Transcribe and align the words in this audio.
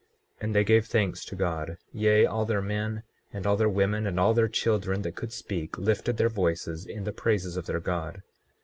24:22 0.37 0.41
And 0.45 0.55
they 0.55 0.63
gave 0.63 0.85
thanks 0.87 1.23
to 1.25 1.35
God, 1.35 1.77
yea, 1.93 2.25
all 2.25 2.43
their 2.43 2.59
men 2.59 3.03
and 3.31 3.45
all 3.45 3.55
their 3.55 3.69
women 3.69 4.07
and 4.07 4.19
all 4.19 4.33
their 4.33 4.47
children 4.47 5.03
that 5.03 5.15
could 5.15 5.31
speak 5.31 5.77
lifted 5.77 6.17
their 6.17 6.27
voices 6.27 6.87
in 6.87 7.03
the 7.03 7.13
praises 7.13 7.55
of 7.55 7.67
their 7.67 7.79
God. 7.79 8.23